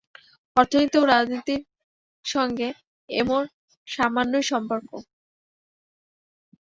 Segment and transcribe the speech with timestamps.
[0.57, 1.61] অর্থনীতি ও রাজনীতির
[2.25, 2.67] সঙ্গে
[3.09, 3.27] এর
[3.87, 4.89] সামান্যই সম্পর্ক।